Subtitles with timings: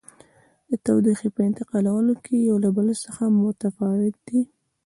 [0.69, 4.41] د تودوخې په انتقالولو کې یو له بل څخه متفاوت دي.